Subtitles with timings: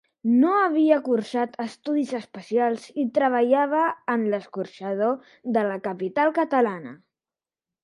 [0.43, 3.83] No havia cursat estudis especials i treballava
[4.15, 6.99] en l'escorxador de la capital catalana.